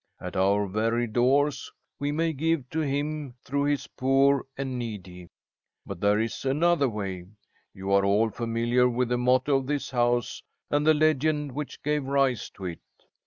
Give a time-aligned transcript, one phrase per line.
[0.19, 5.29] At our very doors we may give to Him, through His poor and needy.
[5.85, 7.27] "But there is another way.
[7.71, 10.41] You are all familiar with the motto of this house,
[10.71, 12.79] and the legend which gave rise to it.